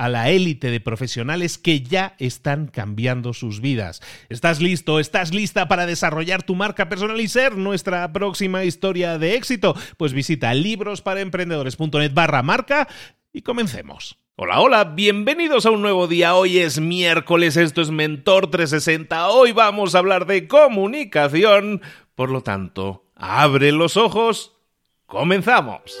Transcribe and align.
a 0.00 0.08
la 0.08 0.30
élite 0.30 0.70
de 0.70 0.80
profesionales 0.80 1.58
que 1.58 1.82
ya 1.82 2.14
están 2.18 2.68
cambiando 2.68 3.34
sus 3.34 3.60
vidas. 3.60 4.00
¿Estás 4.30 4.62
listo? 4.62 4.98
¿Estás 4.98 5.34
lista 5.34 5.68
para 5.68 5.84
desarrollar 5.84 6.42
tu 6.42 6.54
marca 6.54 6.88
personal 6.88 7.20
y 7.20 7.28
ser 7.28 7.58
nuestra 7.58 8.10
próxima 8.10 8.64
historia 8.64 9.18
de 9.18 9.34
éxito? 9.34 9.76
Pues 9.98 10.14
visita 10.14 10.54
librosparaemprendedores.net 10.54 12.14
barra 12.14 12.42
marca 12.42 12.88
y 13.30 13.42
comencemos. 13.42 14.16
Hola, 14.36 14.60
hola, 14.60 14.84
bienvenidos 14.84 15.66
a 15.66 15.70
un 15.70 15.82
nuevo 15.82 16.08
día. 16.08 16.34
Hoy 16.34 16.60
es 16.60 16.80
miércoles, 16.80 17.58
esto 17.58 17.82
es 17.82 17.90
Mentor 17.90 18.50
360. 18.50 19.28
Hoy 19.28 19.52
vamos 19.52 19.94
a 19.94 19.98
hablar 19.98 20.24
de 20.24 20.48
comunicación. 20.48 21.82
Por 22.14 22.30
lo 22.30 22.40
tanto, 22.40 23.04
abre 23.16 23.70
los 23.70 23.98
ojos. 23.98 24.56
Comenzamos. 25.04 26.00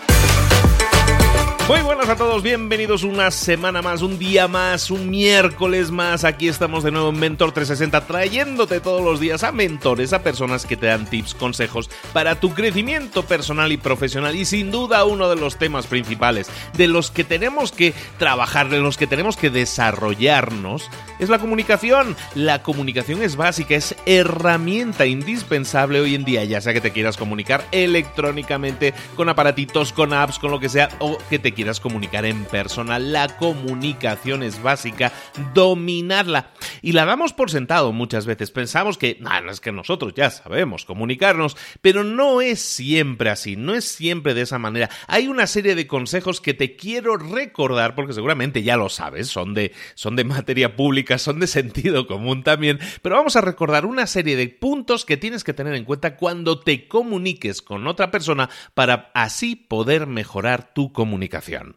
Muy 1.67 1.81
buenas 1.83 2.09
a 2.09 2.15
todos, 2.17 2.43
bienvenidos 2.43 3.03
una 3.03 3.31
semana 3.31 3.81
más, 3.81 4.01
un 4.01 4.19
día 4.19 4.49
más, 4.49 4.91
un 4.91 5.09
miércoles 5.09 5.89
más. 5.89 6.25
Aquí 6.25 6.49
estamos 6.49 6.83
de 6.83 6.91
nuevo 6.91 7.09
en 7.09 7.19
Mentor 7.19 7.53
360 7.53 8.07
trayéndote 8.07 8.81
todos 8.81 9.01
los 9.01 9.19
días 9.21 9.43
a 9.43 9.53
mentores, 9.53 10.11
a 10.11 10.21
personas 10.21 10.65
que 10.65 10.75
te 10.75 10.87
dan 10.87 11.09
tips, 11.09 11.33
consejos 11.33 11.89
para 12.11 12.39
tu 12.39 12.53
crecimiento 12.53 13.23
personal 13.23 13.71
y 13.71 13.77
profesional. 13.77 14.35
Y 14.35 14.43
sin 14.43 14.71
duda 14.71 15.05
uno 15.05 15.29
de 15.29 15.37
los 15.37 15.57
temas 15.57 15.87
principales 15.87 16.49
de 16.73 16.87
los 16.87 17.09
que 17.09 17.23
tenemos 17.23 17.71
que 17.71 17.93
trabajar, 18.17 18.69
de 18.69 18.79
los 18.79 18.97
que 18.97 19.07
tenemos 19.07 19.37
que 19.37 19.49
desarrollarnos, 19.49 20.89
es 21.19 21.29
la 21.29 21.39
comunicación. 21.39 22.17
La 22.35 22.63
comunicación 22.63 23.21
es 23.21 23.37
básica, 23.37 23.75
es 23.75 23.95
herramienta 24.05 25.05
indispensable 25.05 26.01
hoy 26.01 26.15
en 26.15 26.25
día, 26.25 26.43
ya 26.43 26.59
sea 26.59 26.73
que 26.73 26.81
te 26.81 26.91
quieras 26.91 27.15
comunicar 27.15 27.65
electrónicamente, 27.71 28.93
con 29.15 29.29
aparatitos, 29.29 29.93
con 29.93 30.11
apps, 30.11 30.39
con 30.39 30.51
lo 30.51 30.59
que 30.59 30.67
sea, 30.67 30.89
o 30.99 31.17
que 31.29 31.39
te 31.39 31.50
quieras 31.53 31.79
comunicar 31.79 32.25
en 32.25 32.45
persona. 32.45 32.99
La 32.99 33.37
comunicación 33.37 34.43
es 34.43 34.61
básica, 34.61 35.11
dominarla. 35.53 36.51
Y 36.81 36.93
la 36.93 37.05
damos 37.05 37.33
por 37.33 37.51
sentado 37.51 37.91
muchas 37.91 38.25
veces. 38.25 38.51
Pensamos 38.51 38.97
que, 38.97 39.17
no, 39.19 39.49
es 39.49 39.59
que 39.59 39.71
nosotros 39.71 40.13
ya 40.15 40.29
sabemos 40.29 40.85
comunicarnos, 40.85 41.57
pero 41.81 42.03
no 42.03 42.41
es 42.41 42.59
siempre 42.59 43.29
así, 43.29 43.55
no 43.55 43.75
es 43.75 43.85
siempre 43.85 44.33
de 44.33 44.41
esa 44.41 44.59
manera. 44.59 44.89
Hay 45.07 45.27
una 45.27 45.47
serie 45.47 45.75
de 45.75 45.87
consejos 45.87 46.41
que 46.41 46.53
te 46.53 46.75
quiero 46.75 47.17
recordar, 47.17 47.95
porque 47.95 48.13
seguramente 48.13 48.63
ya 48.63 48.77
lo 48.77 48.89
sabes, 48.89 49.27
son 49.27 49.53
de, 49.53 49.73
son 49.95 50.15
de 50.15 50.23
materia 50.23 50.75
pública, 50.75 51.17
son 51.17 51.39
de 51.39 51.47
sentido 51.47 52.07
común 52.07 52.43
también, 52.43 52.79
pero 53.01 53.15
vamos 53.15 53.35
a 53.35 53.41
recordar 53.41 53.85
una 53.85 54.07
serie 54.07 54.35
de 54.35 54.49
puntos 54.49 55.05
que 55.05 55.17
tienes 55.17 55.43
que 55.43 55.53
tener 55.53 55.73
en 55.73 55.85
cuenta 55.85 56.15
cuando 56.17 56.59
te 56.59 56.87
comuniques 56.87 57.61
con 57.61 57.87
otra 57.87 58.11
persona 58.11 58.49
para 58.73 59.11
así 59.13 59.55
poder 59.55 60.07
mejorar 60.07 60.73
tu 60.73 60.91
comunicación 60.91 61.40
aplicación. 61.41 61.75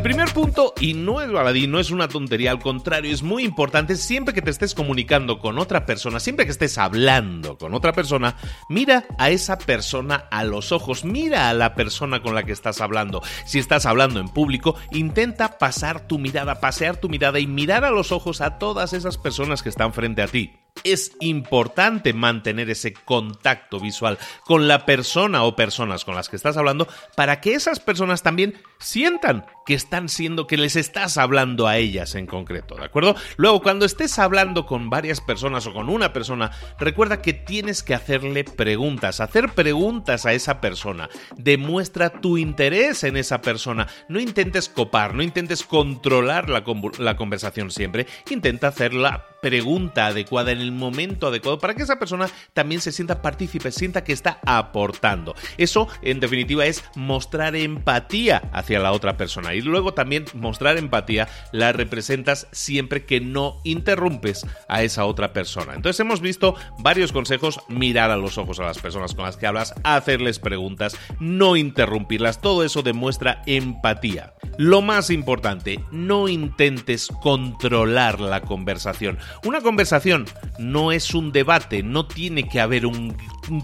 El 0.00 0.04
primer 0.04 0.32
punto, 0.32 0.72
y 0.80 0.94
no 0.94 1.20
es 1.20 1.30
baladí, 1.30 1.66
no 1.66 1.78
es 1.78 1.90
una 1.90 2.08
tontería, 2.08 2.52
al 2.52 2.58
contrario, 2.58 3.12
es 3.12 3.22
muy 3.22 3.44
importante, 3.44 3.96
siempre 3.96 4.32
que 4.32 4.40
te 4.40 4.50
estés 4.50 4.74
comunicando 4.74 5.38
con 5.38 5.58
otra 5.58 5.84
persona, 5.84 6.20
siempre 6.20 6.46
que 6.46 6.52
estés 6.52 6.78
hablando 6.78 7.58
con 7.58 7.74
otra 7.74 7.92
persona, 7.92 8.34
mira 8.70 9.04
a 9.18 9.28
esa 9.28 9.58
persona 9.58 10.24
a 10.30 10.44
los 10.44 10.72
ojos, 10.72 11.04
mira 11.04 11.50
a 11.50 11.52
la 11.52 11.74
persona 11.74 12.22
con 12.22 12.34
la 12.34 12.44
que 12.44 12.52
estás 12.52 12.80
hablando. 12.80 13.20
Si 13.44 13.58
estás 13.58 13.84
hablando 13.84 14.20
en 14.20 14.30
público, 14.30 14.74
intenta 14.90 15.58
pasar 15.58 16.08
tu 16.08 16.18
mirada, 16.18 16.60
pasear 16.60 16.96
tu 16.96 17.10
mirada 17.10 17.38
y 17.38 17.46
mirar 17.46 17.84
a 17.84 17.90
los 17.90 18.10
ojos 18.10 18.40
a 18.40 18.56
todas 18.56 18.94
esas 18.94 19.18
personas 19.18 19.62
que 19.62 19.68
están 19.68 19.92
frente 19.92 20.22
a 20.22 20.28
ti 20.28 20.50
es 20.84 21.12
importante 21.20 22.12
mantener 22.12 22.70
ese 22.70 22.92
contacto 22.92 23.80
visual 23.80 24.18
con 24.44 24.68
la 24.68 24.86
persona 24.86 25.44
o 25.44 25.56
personas 25.56 26.04
con 26.04 26.14
las 26.14 26.28
que 26.28 26.36
estás 26.36 26.56
hablando 26.56 26.88
para 27.16 27.40
que 27.40 27.54
esas 27.54 27.80
personas 27.80 28.22
también 28.22 28.54
sientan 28.78 29.46
que 29.66 29.74
están 29.74 30.08
siendo, 30.08 30.46
que 30.46 30.56
les 30.56 30.74
estás 30.74 31.18
hablando 31.18 31.68
a 31.68 31.76
ellas 31.76 32.14
en 32.14 32.26
concreto, 32.26 32.74
¿de 32.76 32.84
acuerdo? 32.84 33.14
Luego, 33.36 33.62
cuando 33.62 33.84
estés 33.84 34.18
hablando 34.18 34.66
con 34.66 34.90
varias 34.90 35.20
personas 35.20 35.66
o 35.66 35.72
con 35.72 35.88
una 35.88 36.12
persona, 36.12 36.50
recuerda 36.78 37.22
que 37.22 37.32
tienes 37.32 37.82
que 37.82 37.94
hacerle 37.94 38.44
preguntas, 38.44 39.20
hacer 39.20 39.50
preguntas 39.50 40.26
a 40.26 40.32
esa 40.32 40.60
persona. 40.60 41.08
Demuestra 41.36 42.10
tu 42.10 42.38
interés 42.38 43.04
en 43.04 43.16
esa 43.16 43.42
persona. 43.42 43.86
No 44.08 44.18
intentes 44.18 44.68
copar, 44.68 45.14
no 45.14 45.22
intentes 45.22 45.62
controlar 45.62 46.48
la, 46.48 46.64
conversación 46.64 47.70
siempre. 47.70 48.06
Intenta 48.30 48.68
hacer 48.68 48.94
la 48.94 49.26
pregunta 49.40 50.06
adecuada 50.06 50.52
en 50.52 50.60
el 50.60 50.72
momento 50.72 51.28
adecuado 51.28 51.58
para 51.58 51.74
que 51.74 51.82
esa 51.82 51.98
persona 51.98 52.28
también 52.52 52.80
se 52.80 52.92
sienta 52.92 53.22
partícipe, 53.22 53.72
sienta 53.72 54.04
que 54.04 54.12
está 54.12 54.38
aportando. 54.46 55.34
Eso, 55.56 55.88
en 56.02 56.20
definitiva, 56.20 56.66
es 56.66 56.84
mostrar 56.94 57.56
empatía 57.56 58.42
hacia 58.52 58.78
la 58.78 58.92
otra 58.92 59.16
persona. 59.16 59.54
Y 59.54 59.62
luego 59.62 59.94
también 59.94 60.24
mostrar 60.34 60.78
empatía 60.78 61.28
la 61.52 61.72
representas 61.72 62.46
siempre 62.52 63.04
que 63.04 63.20
no 63.20 63.60
interrumpes 63.64 64.46
a 64.68 64.82
esa 64.82 65.04
otra 65.04 65.32
persona. 65.32 65.74
Entonces 65.74 66.00
hemos 66.00 66.20
visto 66.20 66.54
varios 66.78 67.12
consejos, 67.12 67.60
mirar 67.68 68.10
a 68.10 68.16
los 68.16 68.38
ojos 68.38 68.60
a 68.60 68.64
las 68.64 68.78
personas 68.78 69.14
con 69.14 69.24
las 69.24 69.36
que 69.36 69.46
hablas, 69.46 69.74
hacerles 69.84 70.38
preguntas, 70.38 70.96
no 71.18 71.56
interrumpirlas, 71.56 72.40
todo 72.40 72.64
eso 72.64 72.82
demuestra 72.82 73.42
empatía. 73.46 74.34
Lo 74.58 74.82
más 74.82 75.10
importante, 75.10 75.80
no 75.90 76.28
intentes 76.28 77.08
controlar 77.22 78.20
la 78.20 78.42
conversación. 78.42 79.18
Una 79.44 79.60
conversación 79.60 80.26
no 80.58 80.92
es 80.92 81.14
un 81.14 81.32
debate, 81.32 81.82
no 81.82 82.06
tiene 82.06 82.48
que 82.48 82.60
haber 82.60 82.86
un, 82.86 83.16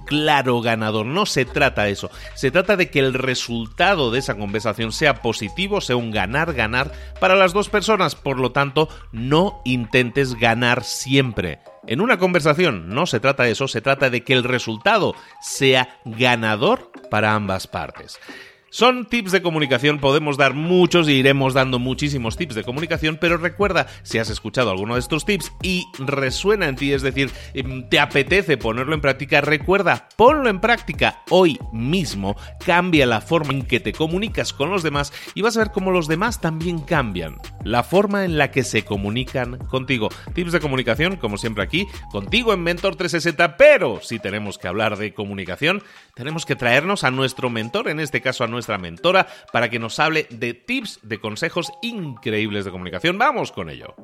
claro 0.07 0.61
ganador, 0.61 1.07
no 1.07 1.27
se 1.27 1.45
trata 1.45 1.85
de 1.85 1.93
eso, 1.93 2.11
se 2.35 2.51
trata 2.51 2.77
de 2.77 2.91
que 2.91 2.99
el 2.99 3.15
resultado 3.15 4.11
de 4.11 4.19
esa 4.19 4.37
conversación 4.37 4.93
sea 4.93 5.23
positivo, 5.23 5.81
sea 5.81 5.97
un 5.97 6.11
ganar-ganar 6.11 6.93
para 7.21 7.37
las 7.37 7.53
dos 7.53 7.69
personas, 7.69 8.15
por 8.15 8.39
lo 8.39 8.53
tanto, 8.53 8.89
no 9.13 9.61
intentes 9.65 10.35
ganar 10.35 10.83
siempre. 10.85 11.61
En 11.87 12.01
una 12.01 12.19
conversación 12.19 12.89
no 12.89 13.07
se 13.07 13.21
trata 13.21 13.45
de 13.45 13.53
eso, 13.53 13.69
se 13.69 13.81
trata 13.81 14.11
de 14.11 14.25
que 14.25 14.33
el 14.33 14.43
resultado 14.43 15.15
sea 15.41 16.01
ganador 16.05 16.91
para 17.11 17.35
ambas 17.35 17.69
partes. 17.69 18.19
Son 18.69 19.07
tips 19.07 19.31
de 19.31 19.43
comunicación, 19.43 20.01
podemos 20.01 20.37
dar 20.37 20.53
muchos 20.53 21.09
y 21.09 21.13
iremos 21.13 21.55
dando 21.55 21.79
muchísimos 21.79 22.37
tips 22.37 22.57
de 22.57 22.65
comunicación, 22.65 23.17
pero 23.21 23.37
recuerda, 23.37 23.87
si 24.03 24.19
has 24.19 24.29
escuchado 24.29 24.71
alguno 24.71 24.95
de 24.95 25.01
estos 25.01 25.25
tips 25.25 25.53
y 25.63 25.87
resuena 25.99 26.67
en 26.67 26.75
ti, 26.75 26.93
es 26.93 27.03
decir, 27.03 27.31
em, 27.55 27.89
te 27.89 28.01
apetece 28.01 28.57
ponerlo 28.57 28.95
en 28.95 29.01
práctica, 29.01 29.41
recuerda, 29.41 30.09
ponlo 30.17 30.51
en 30.51 30.61
práctica 30.61 31.23
hoy 31.31 31.59
mismo, 31.73 32.37
cambia 32.67 33.07
la 33.07 33.21
forma 33.21 33.53
en 33.53 33.63
que 33.63 33.79
te 33.79 33.93
comunicas 33.93 34.53
con 34.53 34.69
los 34.69 34.83
demás 34.83 35.13
y 35.35 35.43
vas 35.43 35.57
a 35.57 35.61
ver 35.61 35.71
cómo 35.71 35.93
los 35.93 36.09
demás 36.09 36.41
también 36.41 36.81
cambian 36.81 37.37
la 37.65 37.85
forma 37.85 38.25
en 38.25 38.37
la 38.37 38.51
que 38.51 38.65
se 38.65 38.85
comunican 38.85 39.59
contigo. 39.69 40.09
Tips 40.35 40.53
de 40.53 40.61
comunicación, 40.61 41.17
como 41.17 41.39
siempre 41.39 41.63
aquí, 41.63 41.87
contigo 42.11 42.53
en 42.53 42.63
Mentor 42.63 42.97
360, 42.97 43.57
pero 43.57 44.01
si 44.03 44.19
tenemos 44.19 44.59
que 44.59 44.69
hablar 44.69 44.97
de 44.99 45.15
comunicación, 45.15 45.83
tenemos 46.15 46.45
que 46.45 46.57
traernos 46.57 47.05
a 47.05 47.11
nuestro 47.11 47.49
mentor, 47.49 47.89
en 47.89 48.01
este 48.01 48.21
caso 48.21 48.45
a 48.45 48.49
nuestro 48.49 48.66
mentora 48.79 49.27
para 49.53 49.71
que 49.71 49.79
nos 49.79 49.99
hable 49.99 50.27
de 50.31 50.55
tips, 50.55 51.01
de 51.03 51.19
consejos 51.21 51.73
increíbles 51.83 52.65
de 52.65 52.71
comunicación. 52.71 53.19
Vamos 53.19 53.53
con 53.53 53.71
ello. 53.71 53.95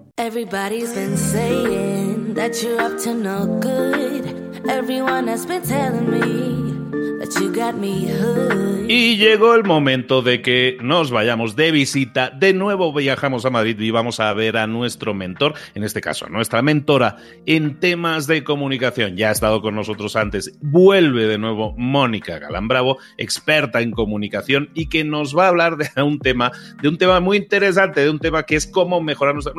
Y 8.89 9.17
llegó 9.17 9.55
el 9.55 9.65
momento 9.65 10.23
de 10.23 10.43
que 10.43 10.77
nos 10.81 11.11
vayamos 11.11 11.55
de 11.55 11.71
visita. 11.71 12.31
De 12.31 12.53
nuevo 12.53 12.93
viajamos 12.93 13.45
a 13.45 13.51
Madrid 13.51 13.79
y 13.79 13.91
vamos 13.91 14.19
a 14.19 14.33
ver 14.33 14.57
a 14.57 14.67
nuestro 14.67 15.15
mentor, 15.15 15.55
en 15.75 15.85
este 15.85 16.01
caso 16.01 16.27
a 16.27 16.29
nuestra 16.29 16.63
mentora, 16.63 17.17
en 17.47 17.79
temas 17.79 18.27
de 18.27 18.43
comunicación. 18.43 19.17
Ya 19.17 19.29
ha 19.29 19.33
estado 19.33 19.63
con 19.63 19.75
nosotros 19.77 20.17
antes. 20.17 20.59
Vuelve 20.61 21.27
de 21.27 21.39
nuevo 21.39 21.75
Mónica 21.77 22.39
Galán 22.39 22.67
Bravo, 22.67 22.99
experta 23.19 23.81
en 23.81 23.93
comunicación 23.93 24.71
y 24.75 24.89
que 24.89 25.05
nos 25.05 25.37
va 25.37 25.45
a 25.45 25.49
hablar 25.49 25.77
de 25.77 26.03
un 26.03 26.19
tema, 26.19 26.51
de 26.83 26.89
un 26.89 26.99
tema 26.99 27.21
muy 27.21 27.37
interesante, 27.37 28.01
de 28.01 28.11
un 28.11 28.19
tema 28.19 28.43
que 28.43 28.57
es 28.57 28.67
cómo 28.67 29.01
mejorar 29.01 29.35
nuestra... 29.35 29.55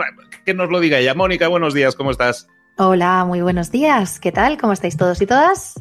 Que 0.46 0.54
nos 0.54 0.70
lo 0.70 0.80
diga 0.80 1.00
ella. 1.00 1.14
Mónica, 1.14 1.48
buenos 1.48 1.74
días, 1.74 1.96
¿cómo 1.96 2.12
estás? 2.12 2.48
Hola, 2.78 3.24
muy 3.26 3.42
buenos 3.42 3.72
días. 3.72 4.20
¿Qué 4.20 4.32
tal? 4.32 4.58
¿Cómo 4.58 4.74
estáis 4.74 4.98
todos 4.98 5.22
y 5.22 5.28
todas? 5.28 5.76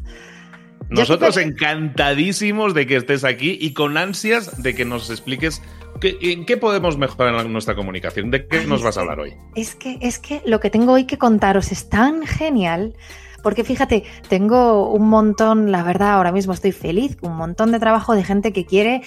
Nosotros 0.92 1.36
encantadísimos 1.36 2.74
de 2.74 2.86
que 2.86 2.96
estés 2.96 3.24
aquí 3.24 3.56
y 3.60 3.72
con 3.72 3.96
ansias 3.96 4.62
de 4.62 4.74
que 4.74 4.84
nos 4.84 5.10
expliques 5.10 5.62
en 6.02 6.44
qué 6.44 6.56
podemos 6.56 6.98
mejorar 6.98 7.48
nuestra 7.48 7.74
comunicación. 7.74 8.30
¿De 8.30 8.46
qué 8.46 8.66
nos 8.66 8.82
vas 8.82 8.96
a 8.96 9.00
hablar 9.00 9.20
hoy? 9.20 9.34
Es 9.54 9.74
que, 9.74 9.98
es 10.00 10.18
que 10.18 10.42
lo 10.44 10.60
que 10.60 10.70
tengo 10.70 10.92
hoy 10.92 11.04
que 11.04 11.18
contaros 11.18 11.72
es 11.72 11.88
tan 11.88 12.26
genial. 12.26 12.94
Porque 13.42 13.64
fíjate, 13.64 14.04
tengo 14.28 14.92
un 14.92 15.08
montón, 15.08 15.72
la 15.72 15.82
verdad, 15.82 16.12
ahora 16.12 16.30
mismo 16.30 16.52
estoy 16.52 16.70
feliz, 16.70 17.16
un 17.22 17.36
montón 17.36 17.72
de 17.72 17.80
trabajo 17.80 18.14
de 18.14 18.22
gente 18.22 18.52
que 18.52 18.64
quiere 18.64 19.02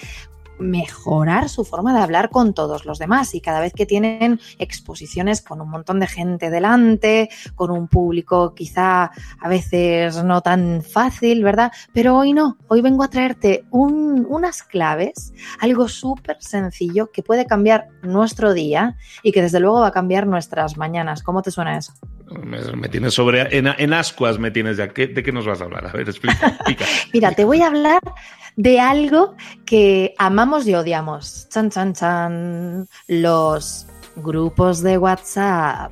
mejorar 0.59 1.49
su 1.49 1.65
forma 1.65 1.93
de 1.93 1.99
hablar 1.99 2.29
con 2.29 2.53
todos 2.53 2.85
los 2.85 2.99
demás 2.99 3.35
y 3.35 3.41
cada 3.41 3.59
vez 3.59 3.73
que 3.73 3.85
tienen 3.85 4.39
exposiciones 4.59 5.41
con 5.41 5.61
un 5.61 5.69
montón 5.69 5.99
de 5.99 6.07
gente 6.07 6.49
delante, 6.49 7.29
con 7.55 7.71
un 7.71 7.87
público 7.87 8.53
quizá 8.53 9.11
a 9.39 9.49
veces 9.49 10.23
no 10.23 10.41
tan 10.41 10.81
fácil, 10.81 11.43
¿verdad? 11.43 11.71
Pero 11.93 12.17
hoy 12.17 12.33
no, 12.33 12.57
hoy 12.67 12.81
vengo 12.81 13.03
a 13.03 13.09
traerte 13.09 13.65
unas 13.71 14.63
claves, 14.63 15.33
algo 15.59 15.87
súper 15.87 16.37
sencillo 16.39 17.11
que 17.11 17.23
puede 17.23 17.45
cambiar 17.45 17.87
nuestro 18.01 18.53
día 18.53 18.97
y 19.23 19.31
que 19.31 19.41
desde 19.41 19.59
luego 19.59 19.81
va 19.81 19.87
a 19.87 19.91
cambiar 19.91 20.27
nuestras 20.27 20.77
mañanas. 20.77 21.23
¿Cómo 21.23 21.41
te 21.41 21.51
suena 21.51 21.77
eso? 21.77 21.93
Me, 22.43 22.89
tienes 22.89 23.13
sobre. 23.13 23.55
En, 23.55 23.93
ascuas 23.93 24.39
me 24.39 24.49
tienes 24.49 24.77
ya. 24.77 24.87
¿De 24.87 25.23
qué 25.23 25.31
nos 25.31 25.45
vas 25.45 25.61
a 25.61 25.65
hablar? 25.65 25.85
A 25.85 25.91
ver, 25.91 26.09
explica. 26.09 26.57
Mira, 27.13 27.31
te 27.33 27.45
voy 27.45 27.61
a 27.61 27.67
hablar 27.67 28.01
de 28.55 28.79
algo 28.79 29.35
que 29.65 30.13
amamos 30.17 30.67
y 30.67 30.75
odiamos. 30.75 31.47
Chan, 31.49 31.69
chan, 31.69 31.93
chan. 31.93 32.87
Los 33.07 33.87
grupos 34.15 34.81
de 34.81 34.97
WhatsApp. 34.97 35.91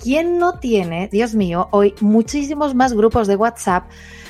¿Quién 0.00 0.38
no 0.38 0.58
tiene, 0.58 1.08
Dios 1.12 1.34
mío, 1.34 1.68
hoy 1.70 1.94
muchísimos 2.00 2.74
más 2.74 2.92
grupos 2.92 3.28
de 3.28 3.36
WhatsApp 3.36 3.84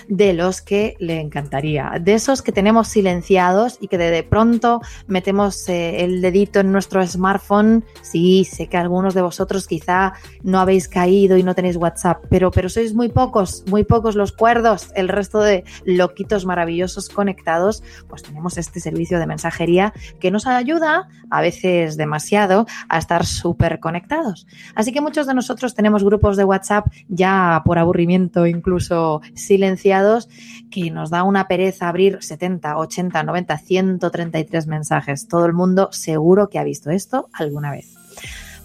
de 0.09 0.33
los 0.33 0.61
que 0.61 0.97
le 0.99 1.21
encantaría, 1.21 1.93
de 2.01 2.15
esos 2.15 2.43
que 2.43 2.53
tenemos 2.53 2.89
silenciados 2.89 3.79
y 3.81 3.89
que 3.89 3.99
de, 3.99 4.23
pronto 4.23 4.81
metemos 5.07 5.69
eh, 5.69 6.05
el 6.05 6.21
dedito 6.21 6.61
en 6.61 6.73
nuestro 6.73 7.07
smartphone. 7.07 7.85
Sí, 8.03 8.45
sé 8.45 8.67
que 8.67 8.77
algunos 8.77 9.15
de 9.15 9.23
vosotros 9.23 9.67
quizá 9.67 10.15
no 10.43 10.61
habéis 10.61 10.89
caído 10.89 11.37
y 11.37 11.43
no 11.43 11.55
tenéis 11.55 11.77
WhatsApp, 11.77 12.25
pero, 12.29 12.51
pero 12.51 12.69
sois 12.69 12.95
muy 12.95 13.09
pocos, 13.09 13.65
muy 13.69 13.85
pocos 13.85 14.15
los 14.15 14.33
cuerdos, 14.33 14.91
el 14.95 15.09
resto 15.09 15.41
de 15.41 15.65
loquitos 15.85 16.45
maravillosos 16.45 17.09
conectados, 17.09 17.83
pues 18.09 18.23
tenemos 18.23 18.59
este 18.59 18.81
servicio 18.81 19.19
de 19.19 19.27
mensajería 19.27 19.93
que 20.21 20.31
nos 20.31 20.47
ayuda, 20.47 21.09
a 21.31 21.41
veces 21.41 21.97
demasiado, 21.97 22.67
a 22.89 22.99
estar 22.99 23.25
súper 23.25 23.81
conectados. 23.81 24.47
Así 24.75 24.93
que 24.93 25.01
muchos 25.01 25.27
de 25.27 25.35
nosotros 25.35 25.62
tenemos 25.75 26.05
grupos 26.05 26.37
de 26.37 26.45
WhatsApp 26.45 26.87
ya 27.09 27.63
por 27.65 27.79
aburrimiento 27.79 28.47
incluso 28.47 29.23
silenciados 29.35 30.29
que 30.71 30.91
nos 30.91 31.11
da 31.11 31.23
una 31.23 31.49
pereza 31.49 31.89
abrir 31.89 32.19
70, 32.21 32.77
80, 32.77 33.23
90, 33.23 33.59
133 33.59 34.67
mensajes. 34.67 35.29
Todo 35.29 35.47
el 35.47 35.53
mundo 35.53 35.89
seguro 35.93 36.49
que 36.49 36.59
ha 36.59 36.65
visto 36.65 36.91
esto 36.91 37.29
alguna 37.33 37.71
vez. 37.71 37.95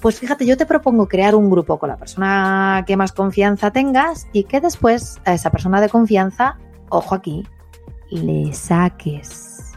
Pues 0.01 0.20
fíjate, 0.20 0.46
yo 0.46 0.58
te 0.58 0.66
propongo 0.66 1.08
crear 1.08 1.36
un 1.36 1.50
grupo 1.50 1.80
con 1.80 1.89
la 1.89 1.98
persona 1.98 2.84
que 2.86 2.98
más 2.98 3.12
confianza 3.12 3.72
tengas 3.72 4.27
y 4.32 4.44
que 4.44 4.62
después 4.62 5.20
a 5.25 5.34
esa 5.34 5.50
persona 5.50 5.82
de 5.82 5.89
confianza, 5.89 6.58
ojo 6.89 7.16
aquí, 7.16 7.46
le 8.12 8.54
saques. 8.54 9.74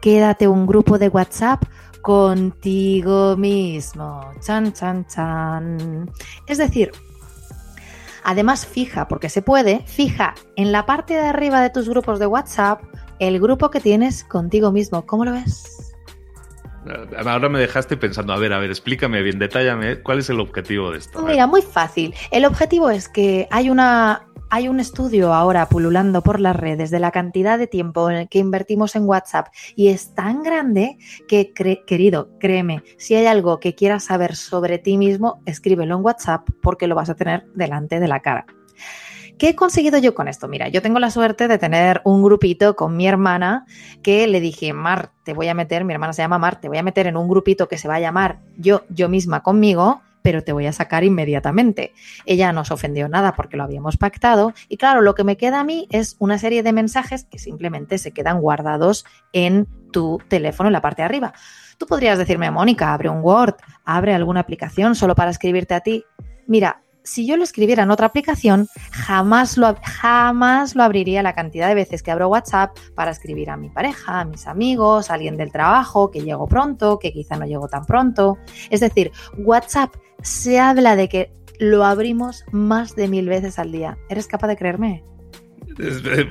Quédate 0.00 0.48
un 0.48 0.66
grupo 0.66 0.98
de 0.98 1.08
WhatsApp 1.08 1.62
contigo 2.02 3.36
mismo. 3.36 4.20
Chan, 4.40 4.72
chan, 4.72 5.06
chan. 5.06 6.10
Es 6.46 6.58
decir, 6.58 6.92
Además, 8.22 8.66
fija, 8.66 9.08
porque 9.08 9.28
se 9.28 9.42
puede, 9.42 9.80
fija 9.86 10.34
en 10.56 10.72
la 10.72 10.86
parte 10.86 11.14
de 11.14 11.20
arriba 11.20 11.62
de 11.62 11.70
tus 11.70 11.88
grupos 11.88 12.18
de 12.18 12.26
WhatsApp 12.26 12.82
el 13.18 13.40
grupo 13.40 13.70
que 13.70 13.80
tienes 13.80 14.24
contigo 14.24 14.72
mismo. 14.72 15.06
¿Cómo 15.06 15.24
lo 15.24 15.32
ves? 15.32 15.89
Ahora 17.26 17.48
me 17.48 17.58
dejaste 17.58 17.96
pensando, 17.96 18.32
a 18.32 18.38
ver, 18.38 18.52
a 18.52 18.58
ver, 18.58 18.70
explícame 18.70 19.22
bien, 19.22 19.38
detállame, 19.38 20.02
¿cuál 20.02 20.20
es 20.20 20.30
el 20.30 20.40
objetivo 20.40 20.90
de 20.90 20.98
esto? 20.98 21.22
Mira, 21.22 21.46
muy 21.46 21.62
fácil. 21.62 22.14
El 22.30 22.44
objetivo 22.44 22.90
es 22.90 23.08
que 23.08 23.46
hay 23.50 23.70
una 23.70 24.26
hay 24.52 24.68
un 24.68 24.80
estudio 24.80 25.32
ahora 25.32 25.68
pululando 25.68 26.22
por 26.22 26.40
las 26.40 26.56
redes 26.56 26.90
de 26.90 26.98
la 26.98 27.12
cantidad 27.12 27.56
de 27.56 27.68
tiempo 27.68 28.10
en 28.10 28.16
el 28.16 28.28
que 28.28 28.40
invertimos 28.40 28.96
en 28.96 29.04
WhatsApp 29.04 29.46
y 29.76 29.88
es 29.88 30.12
tan 30.14 30.42
grande 30.42 30.98
que, 31.28 31.52
querido, 31.52 32.36
créeme, 32.40 32.82
si 32.98 33.14
hay 33.14 33.26
algo 33.26 33.60
que 33.60 33.76
quieras 33.76 34.04
saber 34.04 34.34
sobre 34.34 34.78
ti 34.78 34.98
mismo, 34.98 35.40
escríbelo 35.46 35.96
en 35.96 36.04
WhatsApp 36.04 36.48
porque 36.60 36.88
lo 36.88 36.96
vas 36.96 37.10
a 37.10 37.14
tener 37.14 37.46
delante 37.54 38.00
de 38.00 38.08
la 38.08 38.20
cara. 38.20 38.44
¿Qué 39.40 39.48
he 39.48 39.56
conseguido 39.56 39.96
yo 39.96 40.14
con 40.14 40.28
esto? 40.28 40.48
Mira, 40.48 40.68
yo 40.68 40.82
tengo 40.82 40.98
la 40.98 41.10
suerte 41.10 41.48
de 41.48 41.56
tener 41.56 42.02
un 42.04 42.22
grupito 42.22 42.76
con 42.76 42.94
mi 42.94 43.08
hermana 43.08 43.64
que 44.02 44.26
le 44.26 44.38
dije, 44.38 44.74
Mar, 44.74 45.12
te 45.24 45.32
voy 45.32 45.48
a 45.48 45.54
meter, 45.54 45.86
mi 45.86 45.94
hermana 45.94 46.12
se 46.12 46.20
llama 46.20 46.36
Mar, 46.36 46.60
te 46.60 46.68
voy 46.68 46.76
a 46.76 46.82
meter 46.82 47.06
en 47.06 47.16
un 47.16 47.26
grupito 47.26 47.66
que 47.66 47.78
se 47.78 47.88
va 47.88 47.94
a 47.94 48.00
llamar 48.00 48.40
yo, 48.58 48.84
yo 48.90 49.08
misma 49.08 49.42
conmigo 49.42 50.02
pero 50.20 50.44
te 50.44 50.52
voy 50.52 50.66
a 50.66 50.72
sacar 50.72 51.02
inmediatamente. 51.04 51.94
Ella 52.26 52.52
no 52.52 52.66
se 52.66 52.74
ofendió 52.74 53.08
nada 53.08 53.32
porque 53.34 53.56
lo 53.56 53.62
habíamos 53.62 53.96
pactado 53.96 54.52
y 54.68 54.76
claro, 54.76 55.00
lo 55.00 55.14
que 55.14 55.24
me 55.24 55.38
queda 55.38 55.60
a 55.60 55.64
mí 55.64 55.88
es 55.90 56.16
una 56.18 56.36
serie 56.36 56.62
de 56.62 56.74
mensajes 56.74 57.24
que 57.24 57.38
simplemente 57.38 57.96
se 57.96 58.12
quedan 58.12 58.42
guardados 58.42 59.06
en 59.32 59.66
tu 59.90 60.20
teléfono 60.28 60.68
en 60.68 60.74
la 60.74 60.82
parte 60.82 61.00
de 61.00 61.06
arriba. 61.06 61.32
Tú 61.78 61.86
podrías 61.86 62.18
decirme, 62.18 62.50
Mónica, 62.50 62.92
abre 62.92 63.08
un 63.08 63.22
Word, 63.22 63.54
abre 63.86 64.12
alguna 64.12 64.40
aplicación 64.40 64.94
solo 64.94 65.14
para 65.14 65.30
escribirte 65.30 65.72
a 65.72 65.80
ti. 65.80 66.04
Mira, 66.46 66.82
si 67.02 67.26
yo 67.26 67.36
lo 67.36 67.44
escribiera 67.44 67.82
en 67.82 67.90
otra 67.90 68.06
aplicación, 68.06 68.68
jamás 68.92 69.56
lo, 69.56 69.74
jamás 69.82 70.74
lo 70.74 70.82
abriría 70.82 71.22
la 71.22 71.34
cantidad 71.34 71.68
de 71.68 71.74
veces 71.74 72.02
que 72.02 72.10
abro 72.10 72.28
WhatsApp 72.28 72.76
para 72.94 73.10
escribir 73.10 73.50
a 73.50 73.56
mi 73.56 73.70
pareja, 73.70 74.20
a 74.20 74.24
mis 74.24 74.46
amigos, 74.46 75.10
a 75.10 75.14
alguien 75.14 75.36
del 75.36 75.52
trabajo, 75.52 76.10
que 76.10 76.20
llego 76.20 76.46
pronto, 76.46 76.98
que 76.98 77.12
quizá 77.12 77.36
no 77.36 77.46
llego 77.46 77.68
tan 77.68 77.84
pronto. 77.84 78.38
Es 78.70 78.80
decir, 78.80 79.12
WhatsApp 79.38 79.94
se 80.22 80.58
habla 80.60 80.96
de 80.96 81.08
que 81.08 81.32
lo 81.58 81.84
abrimos 81.84 82.44
más 82.52 82.94
de 82.96 83.08
mil 83.08 83.28
veces 83.28 83.58
al 83.58 83.72
día. 83.72 83.98
¿Eres 84.08 84.26
capaz 84.26 84.48
de 84.48 84.56
creerme? 84.56 85.04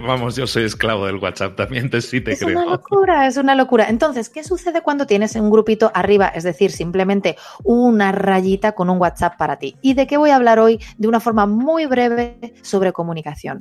Vamos, 0.06 0.36
yo 0.36 0.48
soy 0.48 0.64
esclavo 0.64 1.06
del 1.06 1.18
WhatsApp 1.18 1.56
también, 1.56 1.90
te, 1.90 2.02
sí 2.02 2.22
te 2.22 2.38
creo. 2.38 2.50
Es 2.50 2.56
una 2.56 2.66
locura, 2.66 3.28
es 3.28 3.38
una 3.38 3.56
locura. 3.56 3.90
Entonces, 3.90 4.30
¿qué 4.30 4.44
sucede 4.44 4.82
cuando 4.82 5.06
tienes 5.06 5.36
un 5.36 5.50
grupito 5.50 5.92
arriba? 5.94 6.28
Es 6.28 6.44
decir, 6.44 6.72
simplemente 6.72 7.38
una 7.64 8.12
rayita 8.12 8.74
con 8.74 8.90
un 8.90 9.00
WhatsApp 9.00 9.38
para 9.38 9.58
ti. 9.58 9.76
¿Y 9.82 9.94
de 9.94 10.08
qué 10.08 10.18
voy 10.18 10.32
a 10.32 10.36
hablar 10.36 10.60
hoy? 10.60 10.80
De 10.98 11.08
una 11.08 11.20
forma 11.20 11.46
muy 11.46 11.86
breve 11.86 12.54
sobre 12.62 12.92
comunicación. 12.92 13.60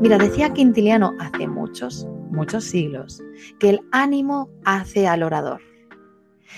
Mira, 0.00 0.18
decía 0.18 0.52
Quintiliano 0.52 1.12
hace 1.20 1.46
muchos, 1.46 2.06
muchos 2.30 2.64
siglos, 2.64 3.22
que 3.58 3.70
el 3.70 3.80
ánimo 3.92 4.50
hace 4.64 5.06
al 5.06 5.22
orador. 5.22 5.60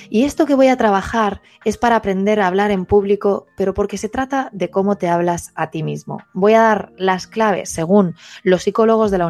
Y 0.08 0.24
esto 0.24 0.46
que 0.46 0.54
voy 0.54 0.68
a 0.68 0.76
trabajar 0.76 1.42
es 1.64 1.78
para 1.78 1.96
aprender 1.96 2.40
a 2.40 2.46
hablar 2.46 2.70
en 2.70 2.84
público, 2.84 3.46
pero 3.56 3.74
porque 3.74 3.98
se 3.98 4.08
trata 4.08 4.50
de 4.52 4.70
cómo 4.70 4.96
te 4.96 5.08
hablas 5.08 5.52
a 5.54 5.70
ti 5.70 5.82
mismo. 5.82 6.22
Voy 6.32 6.54
a 6.54 6.62
dar 6.62 6.92
las 6.96 7.26
claves, 7.26 7.70
según 7.70 8.14
los 8.42 8.62
psicólogos 8.62 9.10
de 9.10 9.18
la, 9.18 9.26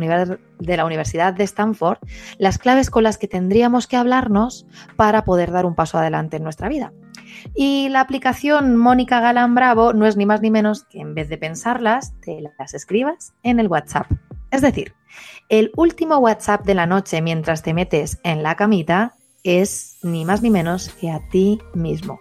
Universidad 0.85 1.35
de 1.35 1.45
Stanford, 1.45 1.99
las 2.39 2.59
claves 2.59 2.91
con 2.91 3.03
las 3.05 3.19
que 3.19 3.29
tendríamos 3.29 3.87
que 3.87 3.97
hablarnos 3.97 4.67
para 4.97 5.25
poder 5.25 5.51
dar 5.51 5.67
un 5.67 5.75
paso 5.75 5.99
adelante 5.99 6.37
en 6.37 6.45
nuestra 6.45 6.69
vida. 6.69 6.93
Y 7.55 7.89
la 7.91 8.01
aplicación 8.01 8.77
Mónica 8.77 9.21
Galán 9.21 9.55
Bravo 9.55 9.93
no 9.93 10.07
es 10.07 10.17
ni 10.17 10.27
más 10.27 10.41
ni 10.41 10.51
menos 10.51 10.85
que 10.85 11.01
en 11.01 11.15
vez 11.15 11.29
de 11.29 11.39
pensarlas, 11.39 12.15
te 12.21 12.41
las 12.41 12.75
escribas 12.75 13.35
en 13.43 13.61
el 13.61 13.69
WhatsApp. 13.69 14.11
Es 14.51 14.63
decir, 14.63 14.95
el 15.49 15.73
último 15.77 16.19
WhatsApp 16.19 16.65
de 16.65 16.75
la 16.75 16.87
noche 16.87 17.21
mientras 17.21 17.63
te 17.63 17.75
metes 17.75 18.19
en 18.23 18.43
la 18.43 18.55
camita 18.55 19.16
es 19.47 19.99
ni 20.03 20.25
más 20.25 20.43
ni 20.43 20.51
menos 20.51 20.91
que 21.01 21.11
a 21.11 21.27
ti 21.29 21.61
mismo. 21.75 22.21